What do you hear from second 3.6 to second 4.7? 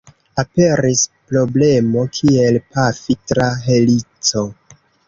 helico.